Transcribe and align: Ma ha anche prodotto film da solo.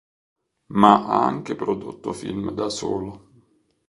Ma 0.71 1.05
ha 1.05 1.23
anche 1.27 1.53
prodotto 1.55 2.11
film 2.11 2.51
da 2.53 2.69
solo. 2.69 3.29